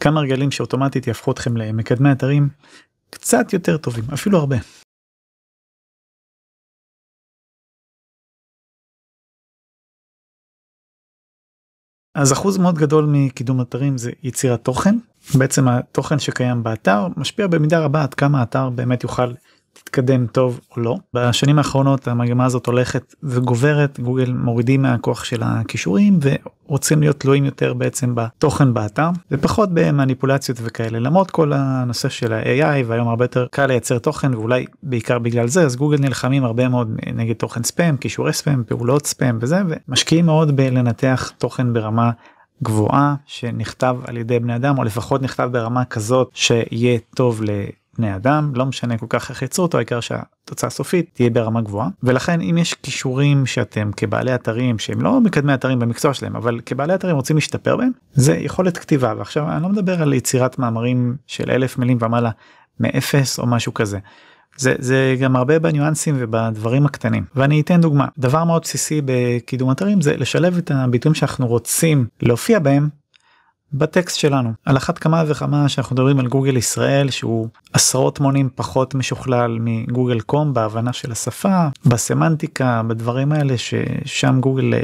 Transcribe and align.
כמה 0.00 0.20
רגלים 0.20 0.50
שאוטומטית 0.50 1.06
יהפכו 1.06 1.32
אתכם 1.32 1.56
למקדמי 1.56 2.12
אתרים 2.12 2.48
קצת 3.10 3.52
יותר 3.52 3.76
טובים, 3.76 4.04
אפילו 4.14 4.38
הרבה. 4.38 4.56
אז 12.14 12.32
אחוז 12.32 12.58
מאוד 12.58 12.78
גדול 12.78 13.06
מקידום 13.08 13.60
אתרים 13.60 13.98
זה 13.98 14.10
יצירת 14.22 14.64
תוכן. 14.64 14.94
בעצם 15.38 15.68
התוכן 15.68 16.18
שקיים 16.18 16.62
באתר 16.62 17.06
משפיע 17.16 17.46
במידה 17.46 17.84
רבה 17.84 18.02
עד 18.02 18.14
כמה 18.14 18.40
האתר 18.40 18.70
באמת 18.70 19.02
יוכל 19.02 19.32
תתקדם 19.84 20.26
טוב 20.26 20.60
או 20.76 20.80
לא. 20.82 20.96
בשנים 21.14 21.58
האחרונות 21.58 22.08
המגמה 22.08 22.44
הזאת 22.44 22.66
הולכת 22.66 23.14
וגוברת, 23.22 24.00
גוגל 24.00 24.32
מורידים 24.32 24.82
מהכוח 24.82 25.24
של 25.24 25.42
הכישורים 25.42 26.18
ורוצים 26.22 27.00
להיות 27.00 27.20
תלויים 27.20 27.44
יותר 27.44 27.74
בעצם 27.74 28.14
בתוכן 28.14 28.74
באתר 28.74 29.08
ופחות 29.30 29.68
במניפולציות 29.72 30.58
וכאלה 30.62 30.98
למרות 30.98 31.30
כל 31.30 31.52
הנושא 31.52 32.08
של 32.08 32.32
ה-AI 32.32 32.84
והיום 32.86 33.08
הרבה 33.08 33.24
יותר 33.24 33.46
קל 33.50 33.66
לייצר 33.66 33.98
תוכן 33.98 34.34
ואולי 34.34 34.64
בעיקר 34.82 35.18
בגלל 35.18 35.48
זה 35.48 35.62
אז 35.62 35.76
גוגל 35.76 35.98
נלחמים 35.98 36.44
הרבה 36.44 36.68
מאוד 36.68 36.96
נגד 37.14 37.34
תוכן 37.34 37.62
ספאם, 37.62 37.96
כישורי 37.96 38.32
ספאם, 38.32 38.64
פעולות 38.64 39.06
ספאם 39.06 39.38
וזה 39.40 39.62
ומשקיעים 39.88 40.26
מאוד 40.26 40.56
בלנתח 40.56 41.32
תוכן 41.38 41.72
ברמה 41.72 42.10
גבוהה 42.62 43.14
שנכתב 43.26 43.96
על 44.04 44.16
ידי 44.16 44.38
בני 44.38 44.56
אדם 44.56 44.78
או 44.78 44.84
לפחות 44.84 45.22
נכתב 45.22 45.48
ברמה 45.52 45.84
כזאת 45.84 46.30
שיהיה 46.34 46.98
טוב 47.14 47.42
ל... 47.42 47.50
בני 47.98 48.16
אדם 48.16 48.52
לא 48.54 48.66
משנה 48.66 48.98
כל 48.98 49.06
כך 49.08 49.30
איך 49.30 49.42
יצרו 49.42 49.64
אותו 49.64 49.78
העיקר 49.78 50.00
שהתוצאה 50.00 50.66
הסופית 50.66 51.10
תהיה 51.12 51.30
ברמה 51.30 51.60
גבוהה. 51.60 51.88
ולכן 52.02 52.40
אם 52.40 52.58
יש 52.58 52.74
כישורים 52.74 53.46
שאתם 53.46 53.90
כבעלי 53.96 54.34
אתרים 54.34 54.78
שהם 54.78 55.00
לא 55.00 55.20
מקדמי 55.20 55.54
אתרים 55.54 55.78
במקצוע 55.78 56.14
שלהם 56.14 56.36
אבל 56.36 56.60
כבעלי 56.66 56.94
אתרים 56.94 57.16
רוצים 57.16 57.36
להשתפר 57.36 57.76
בהם 57.76 57.90
זה 58.12 58.36
יכולת 58.36 58.78
כתיבה. 58.78 59.14
ועכשיו 59.18 59.50
אני 59.50 59.62
לא 59.62 59.68
מדבר 59.68 60.02
על 60.02 60.12
יצירת 60.12 60.58
מאמרים 60.58 61.16
של 61.26 61.50
אלף 61.50 61.78
מילים 61.78 61.98
ומעלה 62.00 62.30
מאפס 62.80 63.38
או 63.38 63.46
משהו 63.46 63.74
כזה. 63.74 63.98
זה 64.56 64.74
זה 64.78 65.16
גם 65.20 65.36
הרבה 65.36 65.58
בניואנסים 65.58 66.14
ובדברים 66.18 66.86
הקטנים. 66.86 67.24
ואני 67.34 67.60
אתן 67.60 67.80
דוגמה. 67.80 68.06
דבר 68.18 68.44
מאוד 68.44 68.62
בסיסי 68.62 69.00
בקידום 69.04 69.70
אתרים 69.70 70.00
זה 70.00 70.16
לשלב 70.16 70.56
את 70.56 70.70
הביטויים 70.74 71.14
שאנחנו 71.14 71.46
רוצים 71.46 72.06
להופיע 72.22 72.58
בהם 72.58 72.88
בטקסט 73.72 74.18
שלנו 74.18 74.52
על 74.64 74.76
אחת 74.76 74.98
כמה 74.98 75.24
וכמה 75.26 75.68
שאנחנו 75.68 75.94
מדברים 75.94 76.20
על 76.20 76.26
גוגל 76.26 76.56
ישראל 76.56 77.10
שהוא 77.10 77.48
עשרות 77.72 78.20
מונים 78.20 78.48
פחות 78.54 78.94
משוכלל 78.94 79.58
מגוגל 79.60 80.20
קום 80.20 80.54
בהבנה 80.54 80.92
של 80.92 81.12
השפה 81.12 81.68
בסמנטיקה 81.86 82.82
בדברים 82.86 83.32
האלה 83.32 83.54
ששם 83.58 84.38
גוגל 84.40 84.74
אה, 84.74 84.80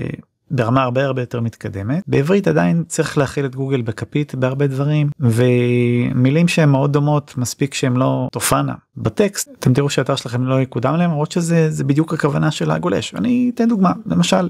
ברמה 0.51 0.83
הרבה 0.83 1.05
הרבה 1.05 1.23
יותר 1.23 1.41
מתקדמת. 1.41 2.03
בעברית 2.07 2.49
עדיין 2.49 2.85
צריך 2.89 3.19
להכיל 3.19 3.45
את 3.47 3.55
גוגל 3.57 3.83
בכפית 3.83 4.35
בהרבה 4.35 4.67
דברים 4.67 5.11
ומילים 5.21 6.49
שהן 6.49 6.69
מאוד 6.69 6.93
דומות 6.93 7.35
מספיק 7.37 7.75
שהן 7.75 7.97
לא 7.97 8.29
תופענה 8.33 8.75
בטקסט 8.97 9.49
אתם 9.59 9.73
תראו 9.73 9.91
שהאתר 9.91 10.17
שלכם 10.17 10.45
לא 10.45 10.61
יקודם 10.61 10.95
להם 10.97 11.11
למרות 11.11 11.33
שזה 11.33 11.71
זה 11.71 11.85
בדיוק 11.85 12.15
הכוונה 12.15 12.51
של 12.51 12.71
הגולש. 12.71 13.15
אני 13.15 13.51
אתן 13.55 13.69
דוגמה 13.69 13.93
למשל 14.07 14.49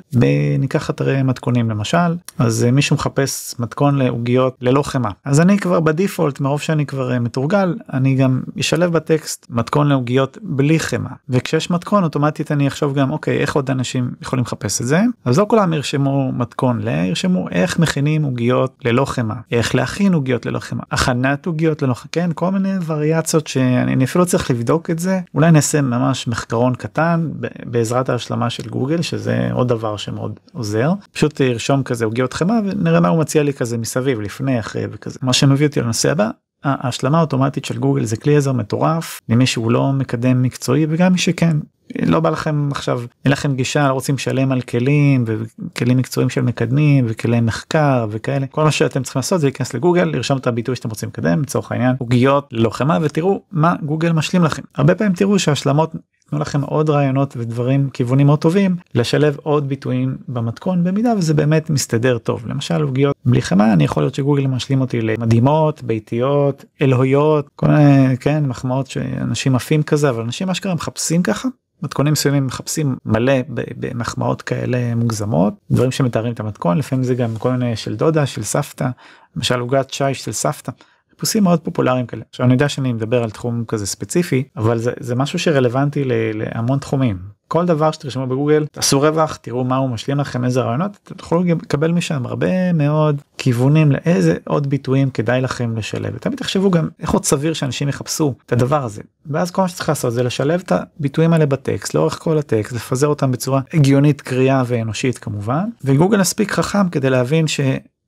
ניקח 0.59 0.91
אתרי 0.91 1.23
מתכונים 1.23 1.71
למשל 1.71 2.17
אז 2.39 2.67
מישהו 2.73 2.97
מחפש 2.97 3.55
מתכון 3.59 3.99
לעוגיות 3.99 4.57
ללא 4.61 4.83
חמאה. 4.83 5.11
אז 5.25 5.41
אני 5.41 5.59
כבר 5.59 5.81
בדיפולט 5.81 6.41
מרוב 6.41 6.61
שאני 6.61 6.87
כבר 6.87 7.13
אה, 7.13 7.19
מתורגל 7.19 7.75
אני 7.93 8.15
גם 8.15 8.43
אשלב 8.61 8.93
בטקסט 8.93 9.47
מתכון 9.51 9.89
לעוגיות 9.89 10.39
בלי 10.43 10.81
חמאה. 10.81 11.13
וכשיש 11.29 11.71
מתכון 11.71 12.05
אוטומטית 12.05 12.53
אני 12.53 12.69
אחשוב 12.69 12.95
גם 12.95 13.11
אוקיי 13.11 13.39
איך 13.39 13.55
עוד 13.55 13.71
אנשים 13.71 14.11
יכולים 14.23 14.45
לחפש 14.45 14.81
את 14.81 14.87
זה? 14.87 15.01
אז 15.25 15.39
לא 15.39 15.47
כולם 15.49 15.73
ירשמו 15.73 16.33
מתכון 16.33 16.81
ל 16.83 16.89
ירשמו 16.89 17.49
איך 17.51 17.79
מכינים 17.79 18.23
עוגיות 18.23 18.77
ללא 18.85 19.05
חמאה 19.05 19.37
איך 19.53 19.75
להכין 19.75 20.15
עוגיות 20.15 20.47
ללא 20.47 20.59
חמאה 20.59 20.85
הכנת 20.91 21.47
עוגיות 21.47 21.83
ללא 21.83 21.95
חמאה 21.95 22.09
כן 22.13 22.31
כל 22.35 22.51
מיני 22.51 22.73
וריאציות 22.87 23.47
שאני 23.47 24.05
אפילו 24.05 24.25
צריך 24.35 24.51
לבדוק 24.51 24.91
את 24.91 24.99
זה. 24.99 25.21
אולי 25.35 25.51
נעשה 25.51 25.81
ממש 25.81 26.29
מחקרון 26.29 26.75
קטן 26.75 27.31
בעזרת 27.65 28.09
ההשלמה 28.09 28.51
של 28.51 28.69
גוגל 28.69 29.03
שזה 29.03 29.49
עוד 29.53 29.69
דבר 29.69 29.97
שמאוד 29.97 30.41
עוזר. 30.53 30.93
פשוט 31.13 31.41
ירשום 31.41 31.83
כזה 31.83 32.05
עוגיות 32.05 32.33
חמאה 32.33 32.59
ונראה 32.65 33.01
מה 33.01 33.09
הוא 33.09 33.21
מציע 33.21 33.43
לי 33.43 33.53
כזה 33.53 33.79
מסביב 33.79 34.21
לפני 34.21 34.61
אחרי 34.61 34.85
וכזה. 34.93 35.19
מה 35.23 35.33
שמביא 35.33 35.67
אותי 35.67 35.81
לנושא 35.81 36.11
הבא 36.11 36.31
ההשלמה 36.65 37.19
האוטומטית 37.19 37.65
של 37.65 37.79
גוגל 37.79 38.05
זה 38.05 38.17
כלי 38.17 38.37
עזר 38.37 38.53
מטורף 38.53 39.21
למי 39.29 39.47
שהוא 39.47 39.71
לא 39.71 39.93
מקדם 39.93 40.43
מקצועי 40.43 40.87
וגם 40.89 41.13
מי 41.13 41.19
שכן 41.19 41.57
לא 42.07 42.21
בא 42.21 42.31
לכם 42.31 42.69
עכשיו 42.71 43.01
אין 43.25 43.33
לכם 43.33 43.55
גישה 43.55 43.89
לא 43.89 43.93
רוצים 43.93 44.15
לשלם 44.15 44.53
על 44.53 44.61
כלים 44.61 45.25
וכלים 45.27 45.97
מקצועיים 45.97 46.31
של 46.31 46.41
מקדמים 46.41 47.05
וכלי 47.09 47.41
מחקר 47.41 48.07
וכאלה. 48.11 48.47
כל 48.47 48.65
מה 48.65 48.71
שאתם 48.71 49.03
צריכים 49.03 49.21
לעשות 49.21 49.41
זה 49.41 49.47
להיכנס 49.47 49.75
לגוגל 49.75 50.05
לרשום 50.05 50.39
את 50.39 50.47
הביטוי 50.47 50.77
שאתם 50.77 50.89
רוצים 50.89 51.09
לקדם 51.09 51.43
לצורך 51.43 51.73
העניין 51.73 51.97
עוגיות 51.99 52.49
לוחמה 52.53 52.99
ותראו 53.03 53.43
מה 53.53 53.75
גוגל 53.83 54.13
משלים 54.13 54.45
לכם. 54.45 54.63
הרבה 54.75 54.95
פעמים 54.95 55.13
תראו 55.13 55.39
שהשלמות 55.39 55.95
יתנו 56.27 56.39
לכם 56.39 56.61
עוד 56.61 56.91
רעיונות 56.91 57.37
ודברים 57.37 57.91
כיוונים 57.91 58.27
מאוד 58.27 58.39
טובים 58.39 58.77
לשלב 58.95 59.37
עוד 59.43 59.69
ביטויים 59.69 60.17
במתכון 60.29 60.85
במידה 60.85 61.13
וזה 61.19 61.35
באמת 61.35 61.71
מסתדר 61.71 62.19
טוב. 62.19 62.47
למשל 62.47 62.83
עוגיות 62.83 63.17
בלי 63.25 63.43
חמאה 63.43 63.73
אני 63.73 63.85
יכול 63.85 64.03
להיות 64.03 64.15
שגוגל 64.15 64.47
משלים 64.47 64.81
אותי 64.81 65.01
למדהימות 65.01 65.83
ביתיות 65.83 66.65
אלוהיות 66.83 67.49
כל 67.57 67.67
מיני 67.67 68.17
כן 68.17 68.47
מחמאות 68.47 68.87
שאנשים 68.87 69.57
עפים 69.57 69.83
כזה 69.83 70.11
אבל 70.11 70.23
אנשים 70.23 70.51
אשכרה 70.51 70.75
מחפשים 70.75 71.23
ככה 71.23 71.49
מתכונים 71.85 72.13
מסוימים 72.13 72.47
מחפשים 72.47 72.97
מלא 73.05 73.33
במחמאות 73.49 74.43
כאלה 74.43 74.95
מוגזמות 74.95 75.55
דברים 75.71 75.91
שמתארים 75.91 76.33
את 76.33 76.41
המתכון 76.41 76.79
לפעמים 76.79 77.05
זה 77.05 77.15
גם 77.15 77.31
כל 77.39 77.51
מיני 77.51 77.77
של 77.77 77.97
דודה 77.97 78.27
של 78.27 78.43
סבתא 78.43 78.89
למשל 79.37 79.61
עוגת 79.61 79.91
שי 79.91 80.15
של 80.15 80.33
סבתא. 80.33 80.73
חיפושים 81.11 81.43
מאוד 81.43 81.61
פופולריים 81.61 82.07
כאלה. 82.07 82.23
עכשיו 82.31 82.47
אני 82.47 82.53
יודע 82.53 82.69
שאני 82.69 82.93
מדבר 82.93 83.23
על 83.23 83.31
תחום 83.31 83.65
כזה 83.69 83.87
ספציפי 83.87 84.45
אבל 84.57 84.79
זה, 84.79 84.93
זה 85.01 85.15
משהו 85.15 85.39
שרלוונטי 85.39 86.05
להמון 86.35 86.79
תחומים. 86.79 87.34
כל 87.49 87.67
דבר 87.67 87.91
שתרשמו 87.91 88.27
בגוגל 88.27 88.67
תעשו 88.73 89.01
רווח 89.01 89.37
תראו 89.37 89.65
מה 89.65 89.77
הוא 89.77 89.91
משלים 89.91 90.19
לכם 90.19 90.45
איזה 90.45 90.61
רעיונות 90.61 90.99
אתם 91.05 91.15
תוכלו 91.15 91.45
לקבל 91.45 91.93
משם 91.93 92.27
הרבה 92.27 92.73
מאוד 92.73 93.23
כיוונים 93.39 93.93
לאיזה 93.93 94.37
עוד 94.45 94.67
ביטויים 94.67 95.11
כדאי 95.11 95.41
לכם 95.41 95.77
לשלב. 95.77 96.13
ותמיד 96.17 96.39
תחשבו 96.39 96.71
גם 96.71 96.89
איך 97.01 97.11
עוד 97.11 97.25
סביר 97.25 97.53
שאנשים 97.53 97.89
יחפשו 97.89 98.35
את 98.47 98.53
הדבר 98.53 98.85
הזה. 98.85 99.03
ואז 99.27 99.51
כל 99.51 99.63
מה 99.63 99.69
שצריך 99.69 99.89
לעשות 99.89 100.13
זה 100.13 100.23
לשלב 100.23 100.63
את 100.67 100.73
הביטויים 100.73 101.33
האלה 101.33 101.47
בטקסט 101.47 101.95
לאורך 101.95 102.19
כל 102.19 102.39
הטקסט 102.39 102.73
לפזר 102.73 103.07
אותם 103.07 103.31
בצורה 103.31 103.61
הגיונית 103.75 104.21
קריאה 104.21 104.63
ואנושית 104.67 105.19
כמובן. 105.19 105.65
וגוגל 105.85 106.21
מספיק 106.21 106.53
חכם 106.53 106.89
כדי 106.89 107.11
להבין 107.11 107.47
ש... 107.47 107.61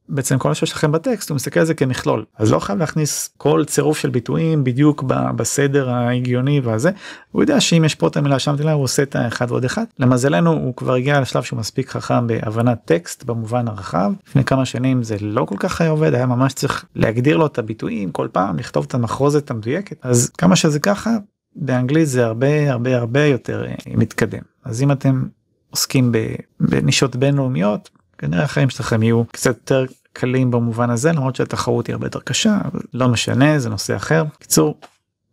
בעצם 0.09 0.39
כל 0.39 0.49
מה 0.49 0.55
שיש 0.55 0.73
לכם 0.73 0.93
בטקסט 0.93 1.31
הוא 1.31 1.37
מסתכל 1.37 1.61
על 1.61 1.67
זה 1.67 1.75
כמכלול. 1.75 2.25
אז 2.39 2.53
לא 2.53 2.59
חייב 2.59 2.79
להכניס 2.79 3.31
כל 3.37 3.65
צירוף 3.67 3.99
של 3.99 4.11
ביטויים 4.11 4.65
בדיוק 4.65 5.03
בסדר 5.37 5.91
ההגיוני 5.91 6.61
והזה. 6.61 6.91
הוא 7.33 7.43
יודע 7.43 7.61
שאם 7.61 7.85
יש 7.85 7.95
פה 7.95 8.09
את 8.09 8.17
המילה 8.17 8.39
שם 8.39 8.55
הוא 8.73 8.85
עושה 8.85 9.03
את 9.03 9.17
האחד 9.17 9.51
ועוד 9.51 9.65
אחד. 9.65 9.85
למזלנו 9.99 10.53
הוא 10.53 10.77
כבר 10.77 10.95
הגיע 10.95 11.21
לשלב 11.21 11.43
שהוא 11.43 11.59
מספיק 11.59 11.91
חכם 11.91 12.27
בהבנת 12.27 12.79
טקסט 12.85 13.25
במובן 13.25 13.69
הרחב. 13.69 14.13
לפני 14.29 14.45
כמה 14.45 14.65
שנים 14.65 15.03
זה 15.03 15.17
לא 15.21 15.45
כל 15.45 15.57
כך 15.59 15.81
היה 15.81 15.91
עובד 15.91 16.15
היה 16.15 16.27
ממש 16.27 16.53
צריך 16.53 16.85
להגדיר 16.95 17.37
לו 17.37 17.47
את 17.47 17.59
הביטויים 17.59 18.11
כל 18.11 18.29
פעם 18.33 18.59
לכתוב 18.59 18.85
את 18.89 18.95
המחרוזת 18.95 19.51
המדויקת. 19.51 19.97
אז 20.03 20.31
כמה 20.39 20.57
שזה 20.57 20.81
ככה 20.81 21.11
באנגלית 21.57 22.09
זה 22.09 22.27
הרבה 22.27 22.73
הרבה 22.73 22.97
הרבה 22.97 23.25
יותר 23.25 23.65
אה, 23.67 23.75
מתקדם. 23.97 24.43
אז 24.65 24.83
אם 24.83 24.93
אתם 24.93 25.23
עוסקים 25.71 26.13
בנישות 26.61 27.17
בינלאומיות 27.17 27.91
כנראה 28.19 28.43
החיים 28.45 28.71
שלכם 28.71 29.03
יהיו 29.03 29.25
קצת 29.25 29.47
יותר 29.57 29.85
קלים 30.13 30.51
במובן 30.51 30.91
הזה 30.91 31.13
למרות 31.13 31.37
שהתחרות 31.37 31.87
היא 31.87 31.95
הרבה 31.95 32.07
יותר 32.07 32.21
קשה 32.21 32.59
אבל 32.65 32.81
לא 32.95 33.09
משנה 33.09 33.59
זה 33.59 33.69
נושא 33.69 33.97
אחר. 33.97 34.25
קיצור 34.39 34.81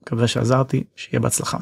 מקווה 0.01 0.27
שעזרתי 0.27 0.83
שיהיה 0.95 1.19
בהצלחה. 1.19 1.57